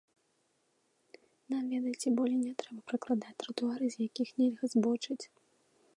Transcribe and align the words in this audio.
Нам, 1.53 1.63
ведаеце, 1.75 2.07
болей 2.21 2.39
не 2.47 2.53
трэба 2.63 2.79
пракладаць 2.89 3.37
тратуары, 3.45 3.85
з 3.97 4.09
якіх 4.09 4.29
нельга 4.41 4.65
збочыць. 4.77 5.21